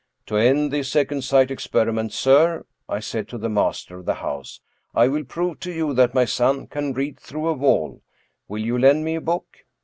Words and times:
"To 0.25 0.35
end 0.35 0.71
the 0.71 0.81
second 0.83 1.21
sight 1.23 1.51
experiment, 1.51 2.11
sir," 2.11 2.65
I 2.89 2.99
said 2.99 3.27
to 3.27 3.37
the 3.37 3.49
master 3.49 3.99
of 3.99 4.07
the 4.07 4.15
house," 4.15 4.59
I 4.95 5.07
will 5.07 5.23
prove 5.25 5.59
to 5.59 5.71
you 5.71 5.93
that 5.93 6.15
my 6.15 6.25
son 6.25 6.65
can 6.65 6.91
read 6.93 7.19
through 7.19 7.47
a 7.47 7.53
wall. 7.53 8.01
Will 8.47 8.63
you 8.65 8.79
lend 8.79 9.05
me 9.05 9.13
a 9.13 9.21
book? 9.21 9.59